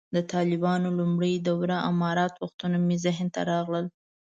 [0.15, 3.85] د طالبانو د لومړۍ دورې امارت وختونه مې ذهن ته راغلل.